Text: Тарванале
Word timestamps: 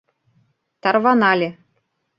Тарванале 0.81 1.49